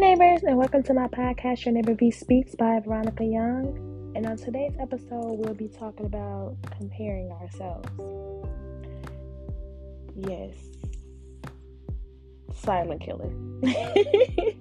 [0.00, 4.12] neighbors, and welcome to my podcast, Your Neighbor V Speaks by Veronica Young.
[4.16, 7.86] And on today's episode, we'll be talking about comparing ourselves.
[10.16, 10.54] Yes,
[12.54, 13.28] silent killer.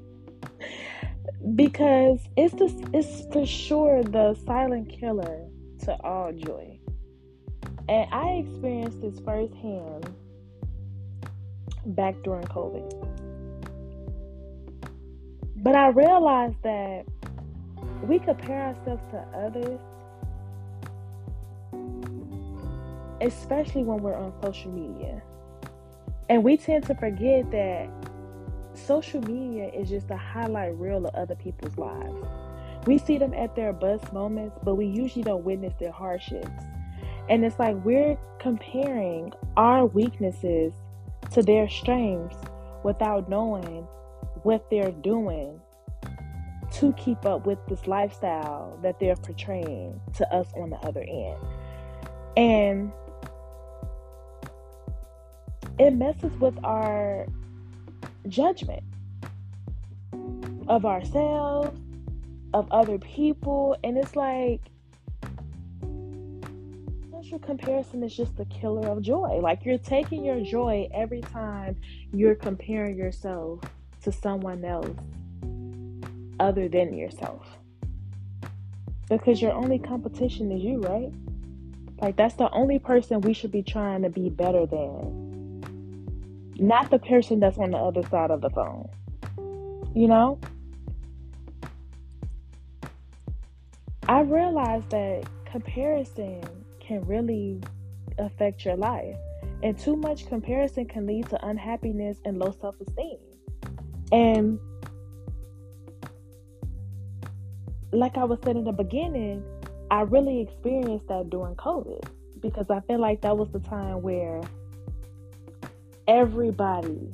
[1.56, 5.48] because it's the, it's for sure the silent killer
[5.86, 6.78] to all joy.
[7.88, 10.14] And I experienced this firsthand
[11.86, 13.09] back during COVID.
[15.62, 17.06] But I realized that
[18.04, 19.80] we compare ourselves to others,
[23.20, 25.22] especially when we're on social media.
[26.30, 27.90] And we tend to forget that
[28.74, 32.16] social media is just a highlight reel of other people's lives.
[32.86, 36.64] We see them at their best moments, but we usually don't witness their hardships.
[37.28, 40.72] And it's like we're comparing our weaknesses
[41.32, 42.38] to their strengths
[42.84, 43.86] without knowing
[44.44, 45.60] what they're doing
[46.72, 51.38] to keep up with this lifestyle that they're portraying to us on the other end.
[52.38, 52.92] And
[55.80, 57.26] it messes with our
[58.28, 58.84] judgment
[60.68, 61.80] of ourselves,
[62.54, 64.62] of other people, and it's like
[67.12, 69.40] social comparison is just the killer of joy.
[69.42, 71.76] Like you're taking your joy every time
[72.14, 73.60] you're comparing yourself
[74.04, 74.96] to someone else
[76.40, 77.46] other than yourself.
[79.10, 81.12] Because your only competition is you, right?
[82.02, 86.52] Like, that's the only person we should be trying to be better than.
[86.58, 88.90] Not the person that's on the other side of the phone.
[89.96, 90.40] You know?
[94.08, 96.42] I realized that comparison
[96.80, 97.62] can really
[98.18, 99.16] affect your life.
[99.62, 103.18] And too much comparison can lead to unhappiness and low self esteem.
[104.12, 104.60] And
[107.92, 109.44] like I was saying in the beginning,
[109.92, 112.04] I really experienced that during COVID
[112.42, 114.42] because I feel like that was the time where
[116.08, 117.14] everybody,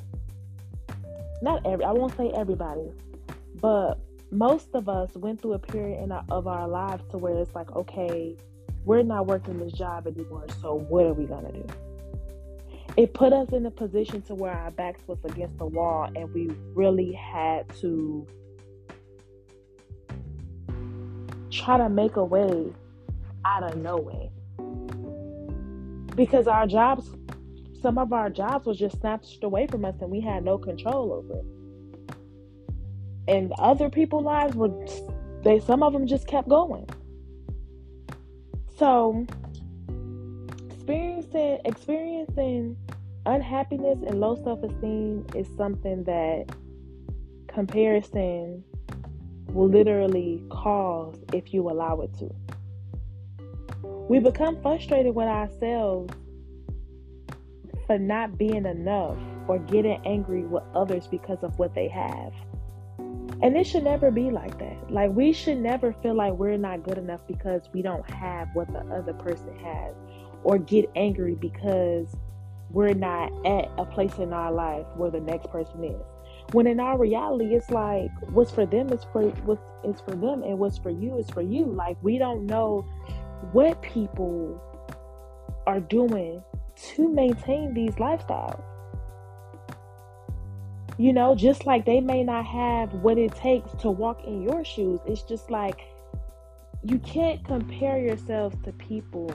[1.42, 2.92] not every, I won't say everybody,
[3.62, 3.96] but
[4.32, 7.56] most of us went through a period in our, of our lives to where it's
[7.56, 8.36] like, okay,
[8.84, 11.66] we're not working this job anymore, so what are we gonna do?
[12.98, 16.34] It put us in a position to where our backs was against the wall and
[16.34, 18.26] we really had to
[21.52, 22.74] try to make a way
[23.46, 24.30] out of no way
[26.16, 27.10] because our jobs
[27.86, 31.14] some of our jobs was just snatched away from us and we had no control
[31.14, 31.46] over it.
[33.28, 34.72] And other people's lives were
[35.44, 36.90] they some of them just kept going.
[38.80, 39.28] So
[40.72, 42.76] experiencing experiencing
[43.26, 46.46] unhappiness and low self-esteem is something that
[47.48, 48.64] comparison
[49.48, 52.30] will literally cause if you allow it to.
[54.10, 56.14] We become frustrated with ourselves
[57.88, 62.34] for not being enough or getting angry with others because of what they have.
[63.42, 64.92] And it should never be like that.
[64.92, 68.72] Like, we should never feel like we're not good enough because we don't have what
[68.72, 69.94] the other person has,
[70.44, 72.16] or get angry because
[72.76, 76.02] we're not at a place in our life where the next person is.
[76.52, 80.44] When in our reality, it's like what's for them is for what's is for them,
[80.44, 81.66] and what's for you is for you.
[81.66, 82.82] Like we don't know
[83.54, 84.62] what people
[85.66, 86.44] are doing
[86.76, 88.62] to maintain these lifestyles.
[90.98, 94.66] You know, just like they may not have what it takes to walk in your
[94.66, 95.00] shoes.
[95.08, 95.82] It's just like
[96.84, 99.34] you can't compare yourself to people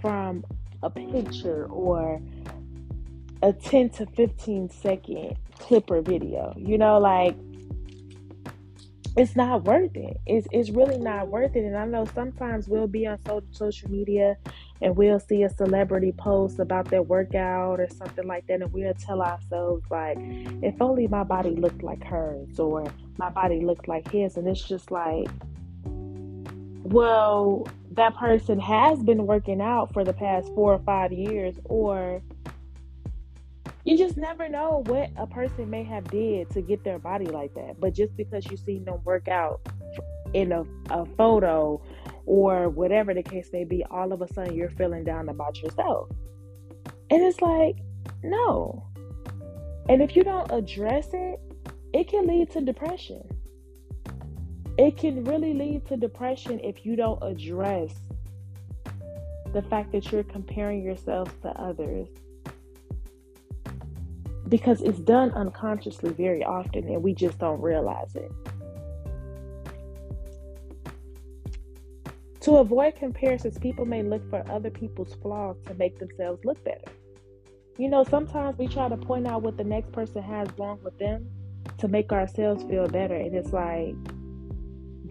[0.00, 0.44] from
[0.82, 2.20] a picture or
[3.42, 6.54] a 10 to 15 second clip or video.
[6.56, 7.36] You know, like
[9.16, 10.18] it's not worth it.
[10.26, 11.64] It's, it's really not worth it.
[11.64, 14.36] And I know sometimes we'll be on so, social media
[14.80, 18.94] and we'll see a celebrity post about their workout or something like that, and we'll
[18.94, 22.84] tell ourselves, like, if only my body looked like hers or
[23.16, 24.36] my body looked like his.
[24.36, 25.28] And it's just like,
[25.84, 32.22] well, that person has been working out for the past four or five years, or
[33.84, 37.54] you just never know what a person may have did to get their body like
[37.54, 37.80] that.
[37.80, 39.60] But just because you see them work out
[40.32, 41.82] in a, a photo
[42.24, 46.08] or whatever the case may be, all of a sudden you're feeling down about yourself.
[47.10, 47.76] And it's like,
[48.22, 48.86] no.
[49.88, 51.40] And if you don't address it,
[51.92, 53.22] it can lead to depression
[54.78, 57.94] it can really lead to depression if you don't address
[59.52, 62.08] the fact that you're comparing yourself to others.
[64.52, 68.30] because it's done unconsciously very often and we just don't realize it.
[72.40, 76.92] To avoid comparisons, people may look for other people's flaws to make themselves look better.
[77.78, 80.98] You know, sometimes we try to point out what the next person has wrong with
[80.98, 81.30] them
[81.78, 83.14] to make ourselves feel better.
[83.14, 83.94] And it's like,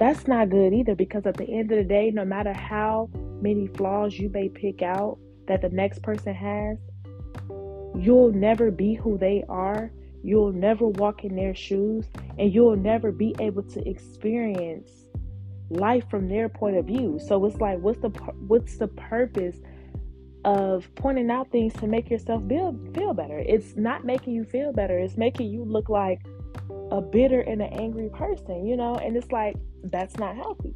[0.01, 3.07] that's not good either because at the end of the day, no matter how
[3.39, 6.80] many flaws you may pick out that the next person has,
[7.95, 9.92] you'll never be who they are.
[10.24, 12.07] You'll never walk in their shoes
[12.39, 14.89] and you'll never be able to experience
[15.69, 17.19] life from their point of view.
[17.27, 18.09] So it's like what's the
[18.47, 19.57] what's the purpose
[20.45, 23.38] of pointing out things to make yourself feel feel better?
[23.38, 24.97] It's not making you feel better.
[24.97, 26.21] It's making you look like
[26.92, 28.95] a bitter and an angry person, you know?
[28.95, 30.75] And it's like that's not healthy.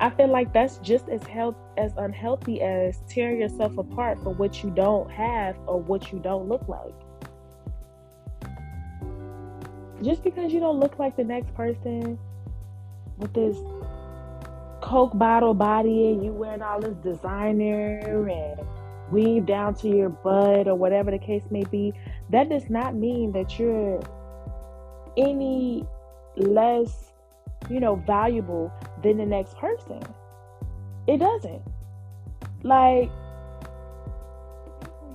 [0.00, 4.62] I feel like that's just as health as unhealthy as tearing yourself apart for what
[4.62, 6.94] you don't have or what you don't look like.
[10.02, 12.16] Just because you don't look like the next person
[13.16, 13.56] with this
[14.80, 18.66] Coke bottle body and you wearing all this designer and
[19.10, 21.92] weave down to your butt or whatever the case may be,
[22.30, 24.00] that does not mean that you're
[25.16, 25.86] any
[26.36, 27.12] less,
[27.68, 28.72] you know, valuable
[29.02, 30.02] than the next person.
[31.06, 31.62] It doesn't.
[32.62, 33.10] Like,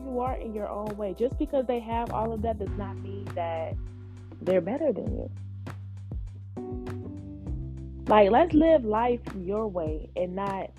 [0.05, 1.15] you are in your own way.
[1.17, 3.75] Just because they have all of that does not mean that
[4.41, 5.31] they're better than you.
[8.07, 10.71] Like, let's live life your way and not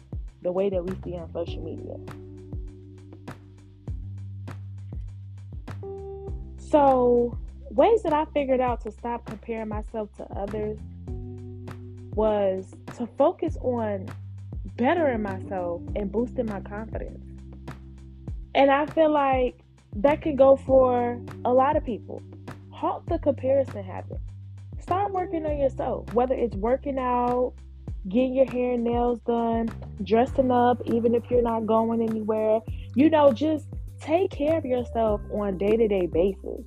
[0.42, 1.96] the way that we see on social media.
[6.70, 7.36] So,
[7.70, 10.78] ways that I figured out to stop comparing myself to others
[12.14, 14.08] was to focus on
[14.76, 17.24] bettering myself and boosting my confidence.
[18.54, 19.58] And I feel like
[19.96, 22.22] that can go for a lot of people.
[22.70, 24.20] Halt the comparison habit.
[24.80, 27.54] Start working on yourself, whether it's working out,
[28.08, 29.70] getting your hair and nails done,
[30.02, 32.60] dressing up, even if you're not going anywhere.
[32.94, 33.66] You know, just
[34.00, 36.64] take care of yourself on a day to day basis.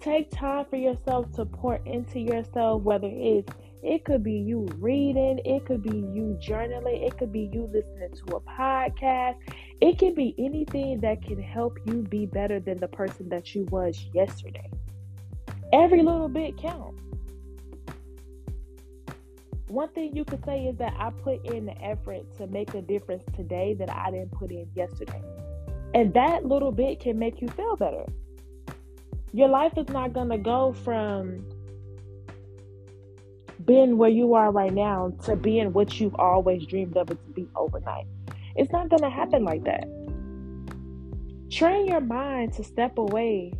[0.00, 3.52] Take time for yourself to pour into yourself, whether it's
[3.84, 8.10] it could be you reading, it could be you journaling, it could be you listening
[8.26, 9.36] to a podcast.
[9.82, 13.64] It can be anything that can help you be better than the person that you
[13.64, 14.70] was yesterday.
[15.70, 17.02] Every little bit counts.
[19.68, 22.80] One thing you could say is that I put in the effort to make a
[22.80, 25.20] difference today that I didn't put in yesterday.
[25.94, 28.04] And that little bit can make you feel better.
[29.32, 31.46] Your life is not going to go from
[33.64, 37.30] being where you are right now to being what you've always dreamed of it to
[37.32, 38.06] be overnight.
[38.56, 39.88] It's not going to happen like that.
[41.50, 43.52] Train your mind to step away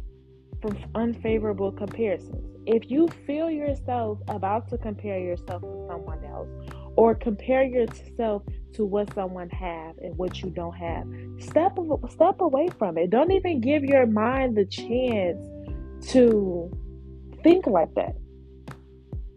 [0.60, 2.44] from unfavorable comparisons.
[2.66, 6.48] If you feel yourself about to compare yourself to someone else
[6.96, 8.42] or compare yourself
[8.74, 11.06] to what someone has and what you don't have,
[11.38, 11.76] step
[12.10, 13.10] step away from it.
[13.10, 15.38] Don't even give your mind the chance
[16.08, 16.70] to
[17.42, 18.14] think like that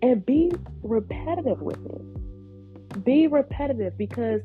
[0.01, 0.51] and be
[0.83, 3.03] repetitive with it.
[3.03, 4.41] Be repetitive because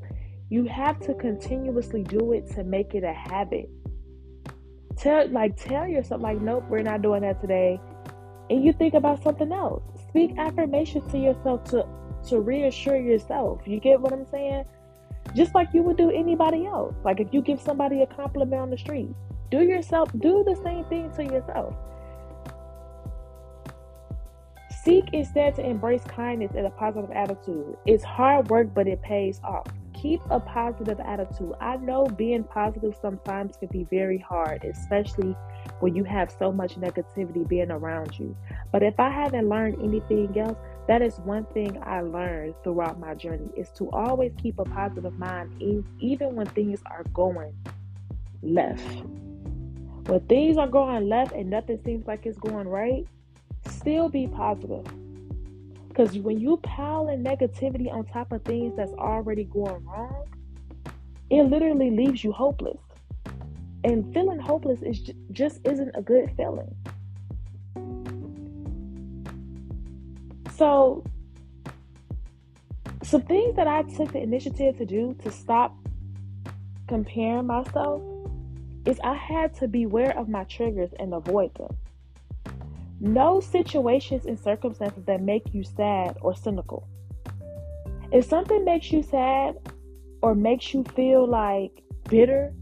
[0.51, 3.69] you have to continuously do it to make it a habit.
[4.97, 7.81] Tell like tell yourself like nope, we're not doing that today.
[8.51, 9.83] And you think about something else.
[10.09, 11.87] Speak affirmations to yourself to
[12.29, 13.61] to reassure yourself.
[13.67, 14.65] You get what I'm saying?
[15.35, 16.95] Just like you would do anybody else.
[17.05, 19.15] Like if you give somebody a compliment on the street,
[19.51, 21.75] do yourself do the same thing to yourself.
[24.83, 27.77] Seek instead to embrace kindness and a positive attitude.
[27.87, 29.67] It's hard work, but it pays off.
[29.95, 31.53] Keep a positive attitude.
[31.61, 35.37] I know being positive sometimes can be very hard, especially
[35.79, 38.37] when you have so much negativity being around you.
[38.73, 40.59] But if I haven't learned anything else,
[40.89, 45.17] that is one thing I learned throughout my journey is to always keep a positive
[45.19, 45.63] mind
[46.01, 47.55] even when things are going
[48.43, 49.05] left.
[50.07, 53.07] When things are going left and nothing seems like it's going right,
[53.69, 54.85] still be positive.
[55.89, 60.27] Because when you pile in negativity on top of things that's already going wrong,
[61.31, 62.81] it literally leaves you hopeless.
[63.85, 66.75] And feeling hopeless is just, just isn't a good feeling.
[70.63, 71.03] So,
[73.03, 75.75] some things that I took the initiative to do to stop
[76.87, 78.01] comparing myself
[78.85, 81.77] is I had to beware of my triggers and avoid them.
[83.01, 86.87] No situations and circumstances that make you sad or cynical.
[88.13, 89.57] If something makes you sad
[90.23, 92.55] or makes you feel like bitter,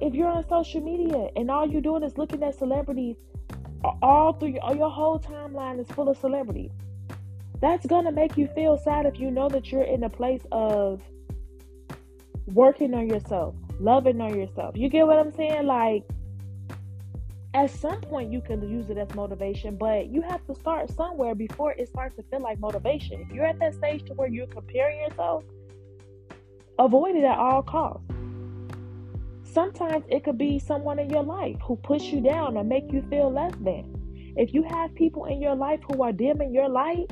[0.00, 3.16] if you're on social media and all you're doing is looking at celebrities
[4.02, 6.70] all through your, your whole timeline is full of celebrities.
[7.60, 11.00] That's gonna make you feel sad if you know that you're in a place of
[12.46, 14.76] working on yourself loving on yourself.
[14.76, 15.66] You get what i'm saying?
[15.66, 16.04] Like
[17.54, 21.34] at some point you can use it as motivation but you have to start somewhere
[21.34, 23.20] before it starts to feel like motivation.
[23.20, 25.44] If you're at that stage to where you're comparing yourself
[26.78, 28.06] avoid it at all costs
[29.56, 33.02] sometimes it could be someone in your life who push you down or make you
[33.08, 33.84] feel less than
[34.36, 37.06] if you have people in your life who are dimming your light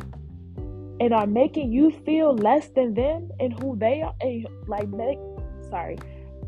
[1.00, 4.14] and are making you feel less than them and who they are
[4.66, 5.18] like make
[5.70, 5.96] sorry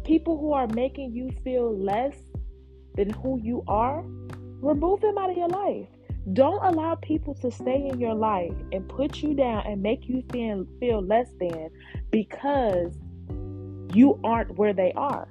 [0.05, 2.17] people who are making you feel less
[2.97, 4.03] than who you are,
[4.61, 5.89] remove them out of your life.
[6.33, 10.25] Don't allow people to stay in your life and put you down and make you
[10.33, 11.71] feel, feel less than
[12.11, 12.97] because
[13.93, 15.29] you aren't where they are.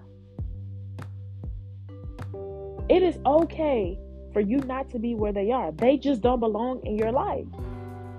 [2.88, 3.98] It is okay
[4.32, 5.72] for you not to be where they are.
[5.72, 7.46] They just don't belong in your life.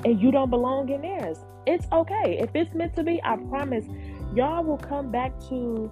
[0.04, 1.38] And you don't belong in theirs.
[1.66, 2.38] It's okay.
[2.40, 3.84] If it's meant to be, I promise
[4.34, 5.90] y'all will come back to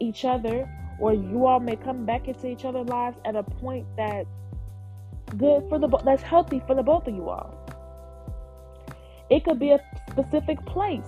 [0.00, 3.86] each other or you all may come back into each other's lives at a point
[3.96, 4.28] that's
[5.36, 7.54] good for the that's healthy for the both of you all.
[9.30, 11.06] It could be a specific place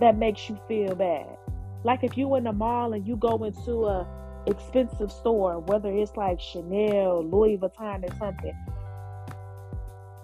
[0.00, 1.36] that makes you feel bad.
[1.82, 4.06] Like if you in the mall and you go into a
[4.46, 8.56] expensive store, whether it's like Chanel, Louis Vuitton, or something,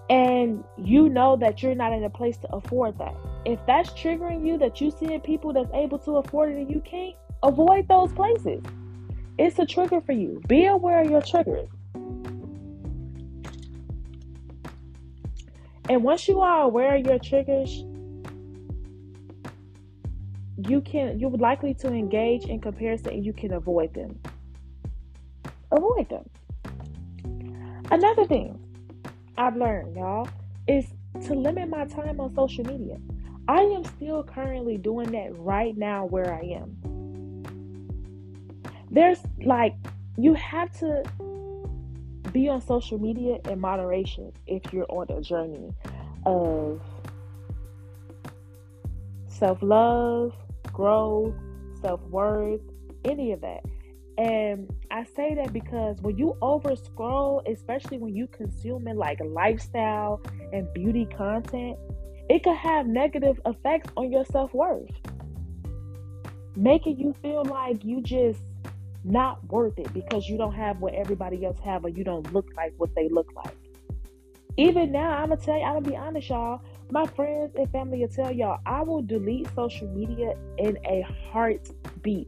[0.09, 3.15] and you know that you're not in a place to afford that.
[3.45, 6.81] If that's triggering you, that you see people that's able to afford it and you
[6.81, 8.61] can't, avoid those places.
[9.37, 10.41] It's a trigger for you.
[10.47, 11.69] Be aware of your triggers.
[15.89, 17.83] And once you are aware of your triggers,
[20.67, 24.19] you can you're likely to engage in comparison and you can avoid them.
[25.71, 26.29] Avoid them.
[27.89, 28.59] Another thing
[29.37, 30.27] I've learned, y'all,
[30.67, 30.85] is
[31.25, 32.97] to limit my time on social media.
[33.47, 37.01] I am still currently doing that right now where I am
[38.91, 39.73] there's like
[40.17, 41.01] you have to
[42.33, 45.73] be on social media in moderation if you're on a journey
[46.25, 46.81] of
[49.27, 50.33] self-love,
[50.81, 51.35] growth,
[51.79, 52.61] self-worth,
[53.05, 53.63] any of that.
[54.17, 60.21] And I say that because when you over scroll, especially when you consuming like lifestyle
[60.51, 61.77] and beauty content,
[62.29, 64.89] it could have negative effects on your self-worth.
[66.55, 68.41] Making you feel like you just
[69.03, 72.47] not worth it because you don't have what everybody else have or you don't look
[72.57, 73.55] like what they look like.
[74.57, 76.61] Even now, I'm gonna tell you, I'm gonna be honest, y'all.
[76.91, 82.27] My friends and family will tell y'all I will delete social media in a heartbeat.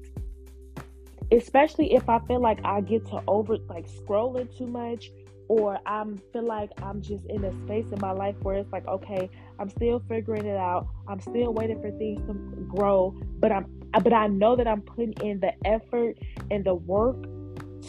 [1.34, 5.12] Especially if I feel like I get to over like scrolling too much
[5.50, 8.88] or I feel like I'm just in a space in my life where it's like,
[8.88, 9.30] okay,
[9.60, 10.88] I'm still figuring it out.
[11.10, 15.14] I'm still waiting for things to grow, but I'm but I know that I'm putting
[15.22, 16.18] in the effort
[16.50, 17.22] and the work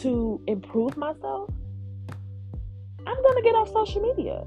[0.01, 1.49] to improve myself.
[3.07, 4.45] I'm going to get off social media.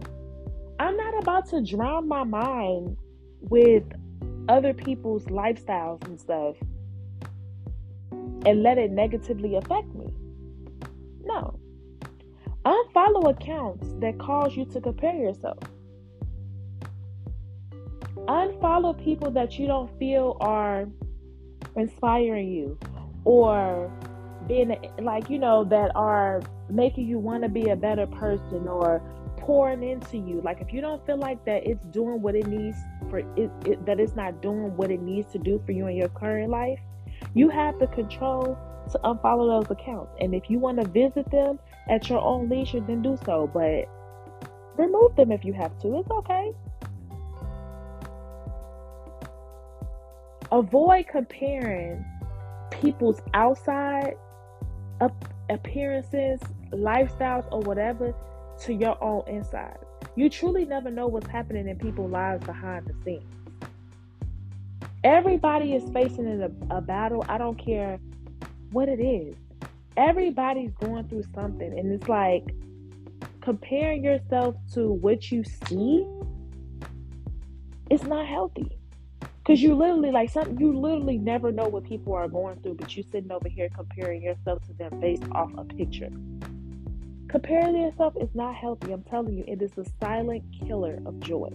[0.78, 2.96] I'm not about to drown my mind
[3.40, 3.84] with
[4.48, 6.56] other people's lifestyles and stuff
[8.46, 10.12] and let it negatively affect me.
[11.24, 11.58] No.
[12.64, 15.58] Unfollow accounts that cause you to compare yourself.
[18.26, 20.86] Unfollow people that you don't feel are
[21.76, 22.78] inspiring you
[23.24, 23.90] or
[24.46, 29.02] being like you know that are making you want to be a better person or
[29.48, 30.42] pouring into you.
[30.44, 32.76] Like if you don't feel like that it's doing what it needs
[33.08, 35.96] for it, it that it's not doing what it needs to do for you in
[35.96, 36.78] your current life
[37.34, 38.58] you have the control
[38.92, 40.12] to unfollow those accounts.
[40.20, 43.86] And if you want to visit them at your own leisure then do so but
[44.76, 45.98] remove them if you have to.
[45.98, 46.52] It's okay.
[50.52, 52.04] Avoid comparing
[52.70, 54.14] people's outside
[55.48, 56.38] appearances,
[56.72, 58.14] lifestyles, or whatever
[58.62, 59.78] to your own inside.
[60.16, 63.24] You truly never know what's happening in people's lives behind the scenes.
[65.04, 67.24] Everybody is facing a, a battle.
[67.28, 68.00] I don't care
[68.72, 69.36] what it is.
[69.96, 72.54] Everybody's going through something, and it's like
[73.40, 76.06] comparing yourself to what you see.
[77.90, 78.78] It's not healthy.
[79.46, 82.94] Cause you literally like some you literally never know what people are going through, but
[82.94, 86.10] you sitting over here comparing yourself to them based off a picture.
[87.28, 88.90] Comparing yourself is not healthy.
[88.90, 91.50] I'm telling you, it is a silent killer of joy.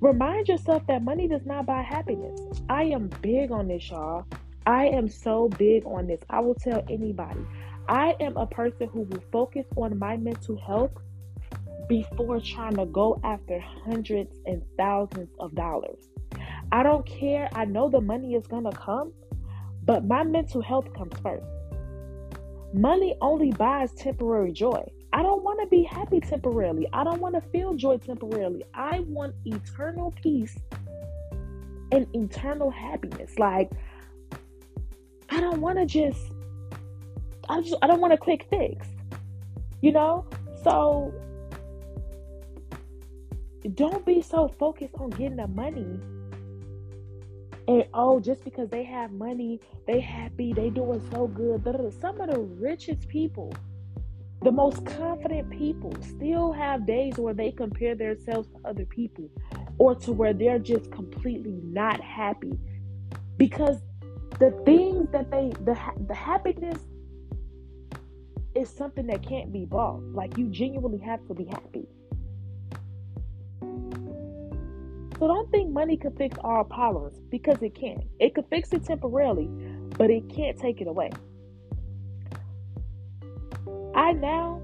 [0.00, 2.40] Remind yourself that money does not buy happiness.
[2.68, 4.24] I am big on this, y'all.
[4.64, 6.20] I am so big on this.
[6.30, 7.40] I will tell anybody.
[7.88, 10.92] I am a person who will focus on my mental health
[11.88, 16.10] before trying to go after hundreds and thousands of dollars.
[16.70, 17.48] I don't care.
[17.54, 19.12] I know the money is going to come,
[19.84, 21.46] but my mental health comes first.
[22.72, 24.82] Money only buys temporary joy.
[25.12, 26.86] I don't want to be happy temporarily.
[26.92, 28.64] I don't want to feel joy temporarily.
[28.74, 30.56] I want eternal peace
[31.90, 33.38] and eternal happiness.
[33.38, 33.70] Like,
[35.30, 36.20] I don't want to just,
[37.48, 38.86] I just, I don't want a quick fix,
[39.80, 40.26] you know?
[40.62, 41.14] So,
[43.74, 45.98] don't be so focused on getting the money
[47.68, 51.62] and oh, just because they have money, they happy, they doing so good.
[52.00, 53.52] Some of the richest people,
[54.42, 59.28] the most confident people, still have days where they compare themselves to other people,
[59.76, 62.58] or to where they're just completely not happy,
[63.36, 63.82] because
[64.40, 66.78] the things that they the the happiness
[68.54, 70.00] is something that can't be bought.
[70.14, 71.86] Like you genuinely have to be happy.
[75.18, 78.04] So don't think money can fix all problems because it can't.
[78.20, 79.46] It could fix it temporarily,
[79.96, 81.10] but it can't take it away.
[83.94, 84.62] I now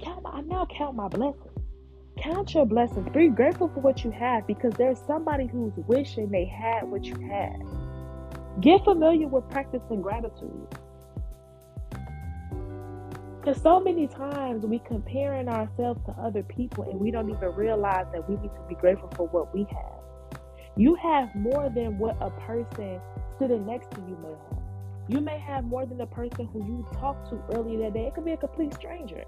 [0.00, 1.44] count I now count my blessings.
[2.16, 3.08] Count your blessings.
[3.12, 7.16] Be grateful for what you have because there's somebody who's wishing they had what you
[7.28, 7.62] had.
[8.60, 10.68] Get familiar with practicing gratitude.
[13.48, 18.04] Because so many times we comparing ourselves to other people and we don't even realize
[18.12, 20.40] that we need to be grateful for what we have.
[20.76, 23.00] You have more than what a person
[23.38, 24.62] sitting next to you may have.
[25.08, 28.08] You may have more than the person who you talked to earlier that day.
[28.08, 29.24] It could be a complete stranger.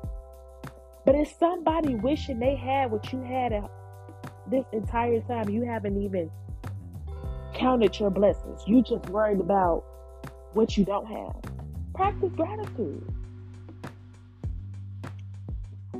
[1.06, 3.54] But it's somebody wishing they had what you had
[4.50, 5.48] this entire time.
[5.48, 6.30] You haven't even
[7.54, 8.60] counted your blessings.
[8.66, 9.82] You just worried about
[10.52, 11.36] what you don't have.
[11.94, 13.10] Practice gratitude.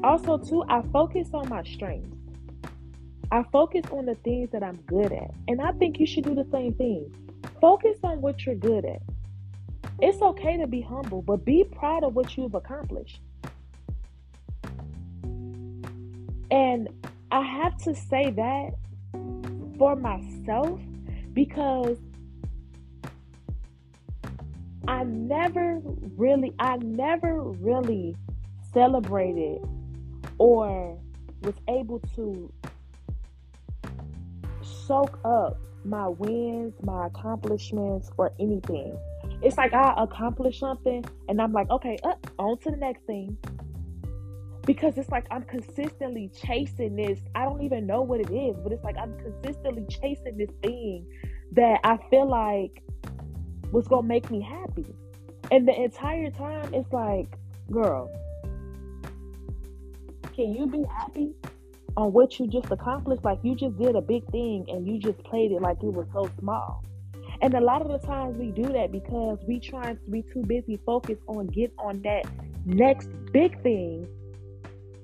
[0.02, 2.16] Also, too, I focus on my strengths.
[3.30, 5.30] I focus on the things that I'm good at.
[5.46, 7.14] And I think you should do the same thing.
[7.60, 9.02] Focus on what you're good at.
[10.00, 13.20] It's okay to be humble, but be proud of what you've accomplished.
[16.50, 16.88] And
[17.30, 18.70] I have to say that
[19.78, 20.80] for myself
[21.34, 21.98] because
[24.88, 25.80] I never
[26.16, 28.16] really, I never really
[28.72, 29.60] celebrated
[30.40, 30.98] or
[31.42, 32.50] was able to
[34.62, 38.98] soak up my wins, my accomplishments, or anything.
[39.42, 43.36] It's like I accomplish something and I'm like, okay, up, on to the next thing.
[44.64, 47.18] Because it's like I'm consistently chasing this.
[47.34, 51.06] I don't even know what it is, but it's like I'm consistently chasing this thing
[51.52, 52.82] that I feel like
[53.72, 54.86] was gonna make me happy.
[55.50, 57.36] And the entire time, it's like,
[57.70, 58.10] girl,
[60.40, 61.34] can you be happy
[61.98, 63.22] on what you just accomplished?
[63.22, 66.06] Like you just did a big thing and you just played it like it was
[66.14, 66.82] so small.
[67.42, 70.42] And a lot of the times we do that because we try to be too
[70.46, 72.24] busy focused on get on that
[72.64, 74.08] next big thing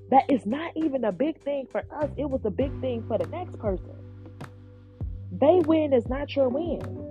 [0.09, 2.09] that is not even a big thing for us.
[2.17, 3.93] It was a big thing for the next person.
[5.31, 7.06] They win is not your win.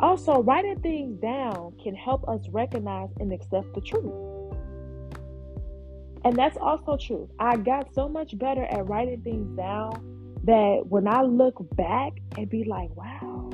[0.00, 4.12] Also, writing things down can help us recognize and accept the truth.
[6.24, 7.28] And that's also true.
[7.38, 12.48] I got so much better at writing things down that when I look back and
[12.48, 13.50] be like, wow,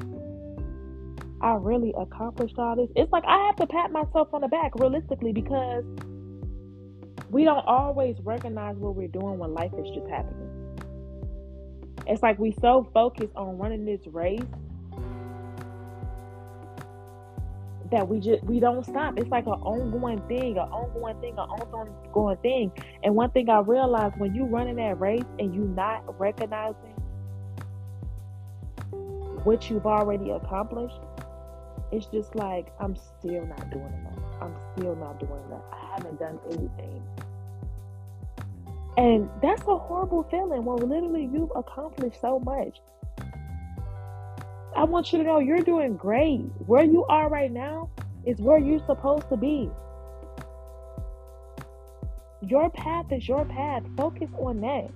[1.41, 2.91] I really accomplished all this.
[2.95, 5.85] It's like I have to pat myself on the back realistically because
[7.31, 10.51] we don't always recognize what we're doing when life is just happening.
[12.07, 14.41] It's like we so focused on running this race
[17.91, 19.19] that we just we don't stop.
[19.19, 22.73] It's like an ongoing thing, an ongoing thing, an ongoing thing.
[23.03, 26.95] And one thing I realized when you running that race and you not recognizing
[29.45, 30.99] what you've already accomplished,
[31.93, 34.19] it's just like I'm still not doing enough.
[34.41, 35.65] I'm still not doing enough.
[35.73, 37.03] I haven't done anything.
[38.97, 42.81] And that's a horrible feeling when literally you've accomplished so much.
[44.77, 46.41] I want you to know you're doing great.
[46.67, 47.91] Where you are right now
[48.27, 49.71] is where you're supposed to be.
[52.43, 53.85] Your path is your path.
[53.97, 54.91] Focus on that.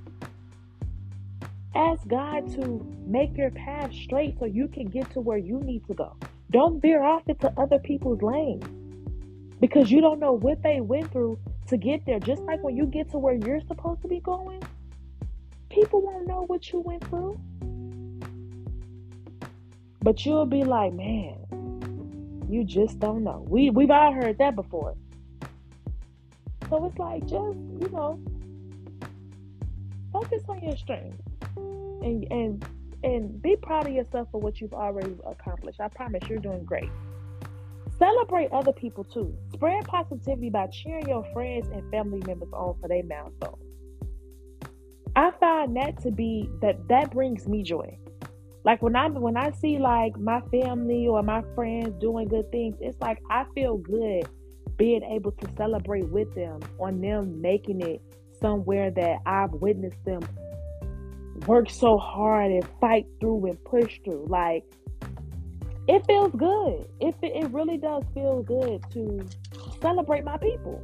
[1.74, 5.86] Ask God to make your path straight so you can get to where you need
[5.86, 6.16] to go.
[6.50, 8.64] Don't veer off into other people's lanes
[9.60, 11.38] because you don't know what they went through
[11.68, 12.18] to get there.
[12.18, 14.62] Just like when you get to where you're supposed to be going,
[15.70, 17.38] people won't know what you went through.
[20.02, 23.44] But you'll be like, man, you just don't know.
[23.48, 24.94] We we've all heard that before.
[26.70, 28.20] So it's like just, you know,
[30.12, 31.22] focus on your strengths
[31.56, 32.64] and and
[33.04, 35.80] and be proud of yourself for what you've already accomplished.
[35.80, 36.90] I promise you're doing great.
[37.98, 39.34] Celebrate other people too.
[39.52, 43.64] Spread positivity by cheering your friends and family members on for their milestones.
[45.16, 47.98] I find that to be that that brings me joy.
[48.64, 52.76] Like when I when I see like my family or my friends doing good things,
[52.80, 54.28] it's like I feel good
[54.76, 58.00] being able to celebrate with them on them making it
[58.40, 60.22] somewhere that I've witnessed them
[61.46, 64.26] work so hard and fight through and push through.
[64.28, 64.64] Like
[65.86, 66.86] it feels good.
[67.00, 69.26] It it really does feel good to
[69.80, 70.82] celebrate my people,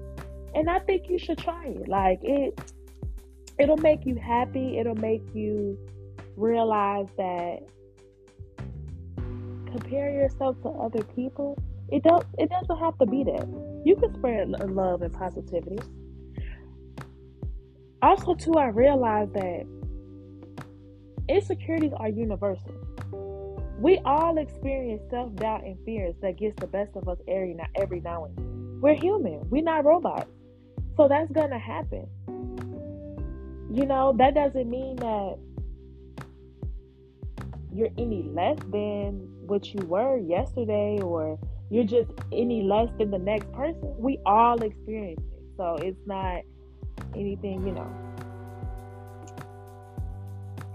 [0.54, 1.88] and I think you should try it.
[1.88, 2.58] Like it,
[3.58, 4.78] it'll make you happy.
[4.78, 5.78] It'll make you
[6.36, 7.60] realize that
[9.66, 11.58] compare yourself to other people,
[11.90, 13.46] it don't it doesn't have to be that.
[13.84, 15.78] You can spread love and positivity.
[18.02, 19.66] Also, too, I realized that
[21.28, 22.72] insecurities are universal.
[23.78, 27.66] We all experience self doubt and fears that gets the best of us every now,
[27.74, 28.80] every now and then.
[28.80, 29.48] We're human.
[29.48, 30.30] We're not robots.
[30.96, 32.06] So that's gonna happen.
[33.72, 35.38] You know, that doesn't mean that
[37.74, 41.38] you're any less than what you were yesterday or
[41.70, 43.94] you're just any less than the next person.
[43.98, 45.42] We all experience it.
[45.56, 46.42] So it's not
[47.14, 47.90] anything, you know.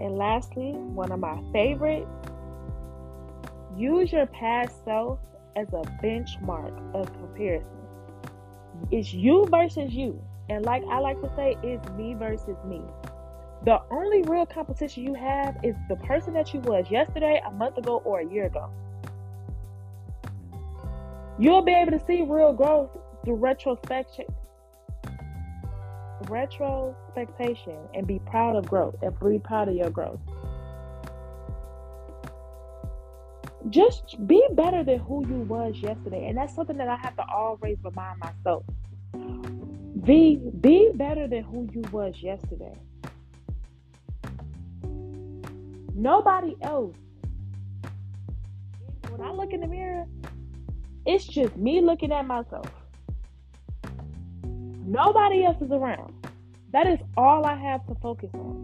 [0.00, 2.06] And lastly, one of my favorite
[3.76, 5.20] Use your past self
[5.56, 7.66] as a benchmark of comparison.
[8.90, 10.22] It's you versus you.
[10.48, 12.82] And like I like to say, it's me versus me.
[13.64, 17.78] The only real competition you have is the person that you was yesterday, a month
[17.78, 18.70] ago, or a year ago.
[21.38, 22.90] You'll be able to see real growth
[23.24, 24.26] through retrospection,
[26.22, 30.20] retrospection, and be proud of growth and be proud of your growth.
[33.68, 36.28] just be better than who you was yesterday.
[36.28, 38.64] And that's something that I have to always remind myself.
[40.04, 42.74] Be be better than who you was yesterday.
[46.00, 46.96] Nobody else.
[49.10, 50.06] When I look in the mirror,
[51.04, 52.64] it's just me looking at myself.
[54.86, 56.14] Nobody else is around.
[56.72, 58.62] That is all I have to focus on.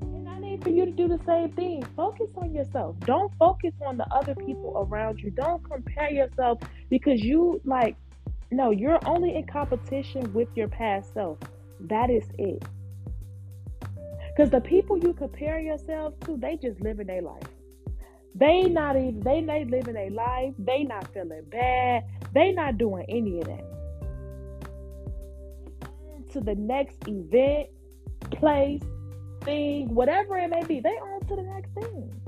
[0.00, 1.82] And I need for you to do the same thing.
[1.96, 2.94] Focus on yourself.
[3.00, 5.32] Don't focus on the other people around you.
[5.32, 7.96] Don't compare yourself because you like
[8.52, 11.38] no, you're only in competition with your past self.
[11.80, 12.62] That is it.
[14.28, 17.42] Because the people you compare yourself to, they just living their life.
[18.34, 20.54] They not even they not living their life.
[20.58, 22.04] They not feeling bad.
[22.32, 23.64] They not doing any of that.
[26.32, 27.70] To the next event,
[28.30, 28.82] place,
[29.42, 32.20] thing, whatever it may be, they on to the next thing.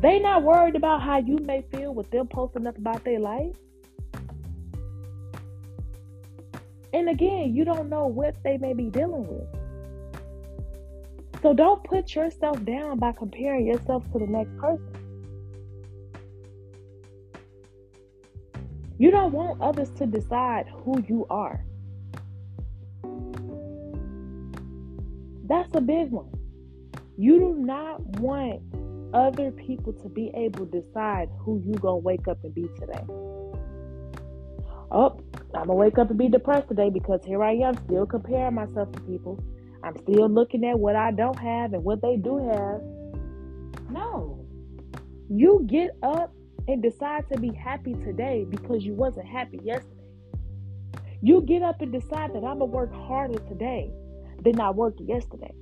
[0.00, 3.56] They not worried about how you may feel with them posting up about their life.
[6.92, 9.46] And again, you don't know what they may be dealing with.
[11.42, 14.86] So don't put yourself down by comparing yourself to the next person.
[18.98, 21.64] You don't want others to decide who you are.
[25.44, 26.30] That's a big one.
[27.16, 28.60] You do not want
[29.14, 33.04] other people to be able to decide who you gonna wake up and be today.
[34.92, 35.18] Oh,
[35.54, 38.92] I'm gonna wake up and be depressed today because here I am still comparing myself
[38.92, 39.42] to people.
[39.82, 42.82] I'm still looking at what I don't have and what they do have.
[43.90, 44.44] No.
[45.28, 46.32] You get up
[46.68, 49.96] and decide to be happy today because you wasn't happy yesterday.
[51.22, 53.90] You get up and decide that I'm gonna work harder today
[54.42, 55.52] than I worked yesterday.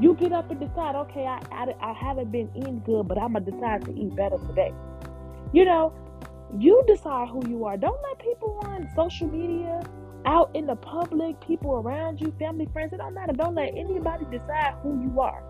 [0.00, 3.34] You get up and decide, okay, I, I, I haven't been eating good, but I'm
[3.34, 4.72] to decide to eat better today.
[5.52, 5.92] You know,
[6.56, 7.76] you decide who you are.
[7.76, 9.82] Don't let people on social media,
[10.24, 13.32] out in the public, people around you, family, friends, it don't matter.
[13.32, 15.42] Don't let anybody decide who you are.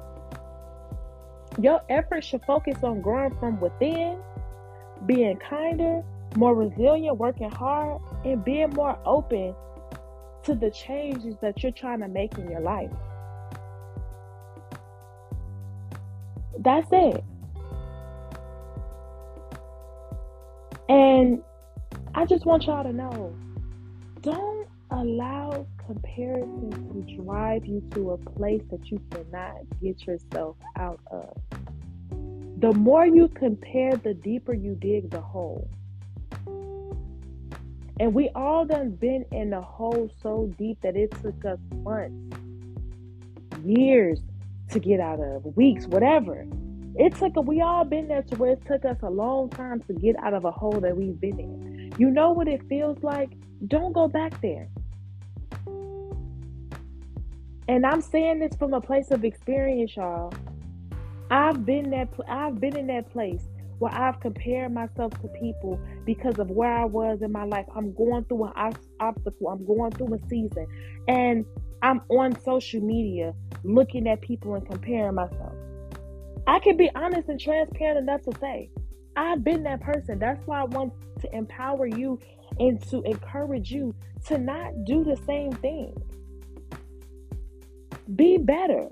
[1.60, 4.18] Your efforts should focus on growing from within,
[5.06, 6.02] being kinder,
[6.36, 9.54] more resilient, working hard, and being more open
[10.44, 12.90] to the changes that you're trying to make in your life.
[16.58, 17.24] That's it.
[20.88, 21.42] And
[22.14, 23.34] I just want y'all to know
[24.22, 31.00] don't allow comparison to drive you to a place that you cannot get yourself out
[31.10, 31.36] of.
[32.60, 35.68] The more you compare, the deeper you dig the hole.
[38.00, 42.36] And we all done been in a hole so deep that it took us months,
[43.64, 44.20] years
[44.70, 46.46] to get out of, weeks, whatever.
[46.98, 49.80] It took a, we all been there to where it took us a long time
[49.82, 51.94] to get out of a hole that we've been in.
[51.96, 53.30] You know what it feels like?
[53.68, 54.68] Don't go back there.
[57.68, 60.32] And I'm saying this from a place of experience, y'all.
[61.30, 63.44] I've been that I've been in that place
[63.78, 67.66] where I've compared myself to people because of where I was in my life.
[67.76, 69.48] I'm going through an obstacle.
[69.48, 70.66] I'm going through a season,
[71.06, 71.44] and
[71.82, 75.54] I'm on social media looking at people and comparing myself.
[76.48, 78.70] I can be honest and transparent enough to say
[79.16, 80.18] I've been that person.
[80.18, 82.18] That's why I want to empower you
[82.58, 83.94] and to encourage you
[84.28, 85.94] to not do the same thing.
[88.16, 88.88] Be better.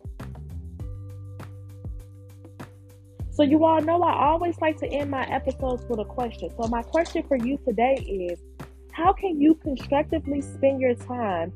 [3.31, 6.51] So, you all know I always like to end my episodes with a question.
[6.61, 8.39] So, my question for you today is
[8.93, 11.55] How can you constructively spend your time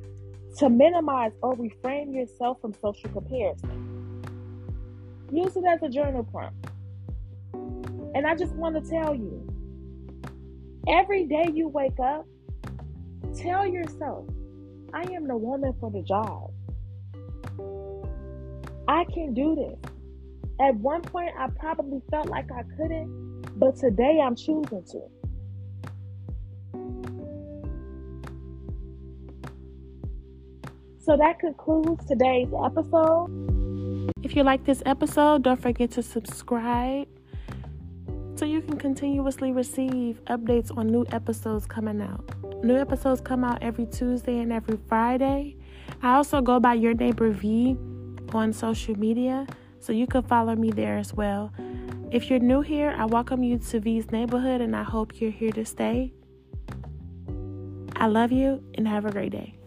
[0.56, 3.89] to minimize or refrain yourself from social comparison?
[5.32, 6.66] Use it as a journal prompt.
[8.14, 9.46] And I just want to tell you
[10.88, 12.26] every day you wake up,
[13.36, 14.26] tell yourself,
[14.92, 16.50] I am the woman for the job.
[18.88, 19.78] I can do this.
[20.60, 25.02] At one point, I probably felt like I couldn't, but today I'm choosing to.
[30.98, 33.59] So that concludes today's episode.
[34.30, 37.08] If you like this episode, don't forget to subscribe
[38.36, 42.32] so you can continuously receive updates on new episodes coming out.
[42.62, 45.56] New episodes come out every Tuesday and every Friday.
[46.00, 47.76] I also go by Your Neighbor V
[48.32, 49.48] on social media,
[49.80, 51.52] so you can follow me there as well.
[52.12, 55.50] If you're new here, I welcome you to V's neighborhood and I hope you're here
[55.50, 56.12] to stay.
[57.96, 59.59] I love you and have a great day.